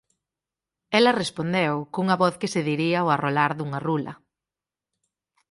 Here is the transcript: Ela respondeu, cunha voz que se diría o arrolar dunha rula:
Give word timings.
Ela 0.97 1.17
respondeu, 1.21 1.73
cunha 1.93 2.19
voz 2.23 2.35
que 2.41 2.51
se 2.53 2.61
diría 2.69 3.05
o 3.05 3.07
arrolar 3.15 3.51
dunha 3.55 3.79
rula: 3.87 4.13